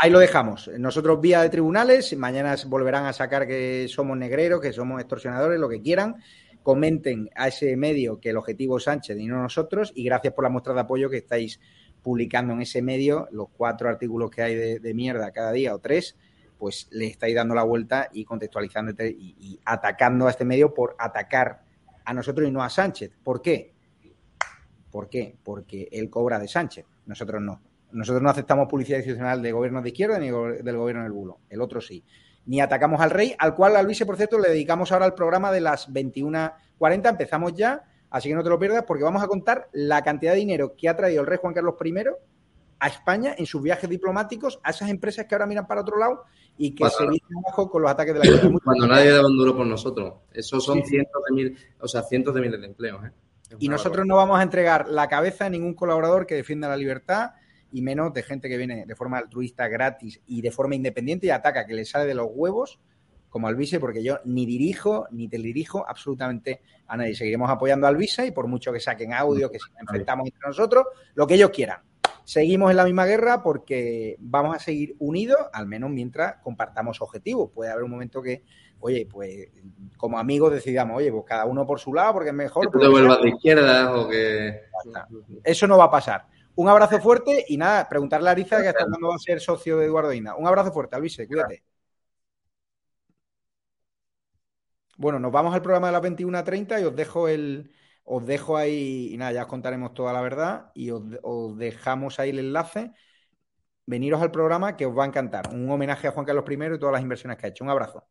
[0.00, 0.70] Ahí lo dejamos.
[0.78, 5.68] Nosotros vía de tribunales, mañana volverán a sacar que somos negreros, que somos extorsionadores, lo
[5.68, 6.22] que quieran.
[6.62, 9.90] Comenten a ese medio que el objetivo es Sánchez y no nosotros.
[9.96, 11.58] Y gracias por la muestra de apoyo que estáis
[12.00, 16.16] publicando en ese medio, los cuatro artículos que hay de, mierda cada día o tres
[16.58, 21.62] pues le estáis dando la vuelta y contextualizándote y, atacando a este medio por atacar
[22.04, 23.12] a nosotros y no a Sánchez.
[23.22, 23.72] ¿Por qué?
[24.90, 25.36] ¿Por qué?
[25.42, 27.60] Porque él cobra de Sánchez, nosotros no.
[27.92, 31.60] Nosotros no aceptamos publicidad institucional de gobierno de izquierda ni del gobierno del bulo, el
[31.60, 32.04] otro sí.
[32.46, 35.52] Ni atacamos al rey, al cual a Luis, por cierto, le dedicamos ahora el programa
[35.52, 39.68] de las 21.40, empezamos ya, así que no te lo pierdas porque vamos a contar
[39.72, 41.92] la cantidad de dinero que ha traído el rey Juan Carlos I
[42.80, 46.24] a España en sus viajes diplomáticos a esas empresas que ahora miran para otro lado
[46.56, 48.58] y que se vienen abajo con los ataques de la guerra.
[48.64, 50.14] Cuando nadie da un duro por nosotros.
[50.32, 53.04] Esos son cientos de miles, o sea, cientos de miles de empleos.
[53.04, 53.12] ¿eh?
[53.58, 57.32] Y nosotros no vamos a entregar la cabeza a ningún colaborador que defienda la libertad
[57.72, 61.30] y menos de gente que viene de forma altruista, gratis y de forma independiente y
[61.30, 62.78] ataca, que le sale de los huevos
[63.28, 67.14] como Alvise, porque yo ni dirijo ni te dirijo absolutamente a nadie.
[67.14, 70.86] Seguiremos apoyando a Alvise y por mucho que saquen audio, que nos enfrentamos entre nosotros,
[71.14, 71.80] lo que ellos quieran.
[72.24, 77.50] Seguimos en la misma guerra porque vamos a seguir unidos, al menos mientras compartamos objetivos.
[77.54, 78.44] Puede haber un momento que,
[78.80, 79.48] oye, pues
[79.96, 82.66] como amigos decidamos, oye, pues cada uno por su lado porque es mejor.
[82.66, 84.60] Que tú te vuelvas de izquierda o que.
[85.42, 86.26] Eso no va a pasar.
[86.58, 89.78] Un abrazo fuerte y nada, preguntarle a Arisa que hasta cuándo va a ser socio
[89.78, 90.34] de Eduardo Ina.
[90.34, 91.62] Un abrazo fuerte, Alvise, cuídate.
[94.96, 97.72] Bueno, nos vamos al programa de las 21.30 y os dejo el.
[98.04, 101.02] Os dejo ahí, y nada, ya os contaremos toda la verdad y os,
[101.58, 102.92] dejamos ahí el enlace.
[103.86, 105.50] Veniros al programa que os va a encantar.
[105.54, 107.64] Un homenaje a Juan Carlos I y todas las inversiones que ha hecho.
[107.64, 108.08] Un abrazo.